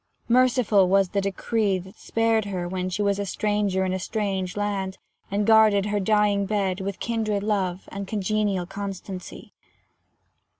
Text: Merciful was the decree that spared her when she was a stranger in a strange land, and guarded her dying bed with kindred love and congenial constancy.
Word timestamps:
Merciful 0.29 0.89
was 0.89 1.09
the 1.09 1.21
decree 1.21 1.77
that 1.77 1.95
spared 1.95 2.45
her 2.45 2.67
when 2.67 2.89
she 2.89 3.03
was 3.03 3.19
a 3.19 3.25
stranger 3.27 3.85
in 3.85 3.93
a 3.93 3.99
strange 3.99 4.57
land, 4.57 4.97
and 5.29 5.45
guarded 5.45 5.85
her 5.85 5.99
dying 5.99 6.47
bed 6.47 6.81
with 6.81 6.99
kindred 6.99 7.43
love 7.43 7.87
and 7.91 8.07
congenial 8.07 8.65
constancy. 8.65 9.53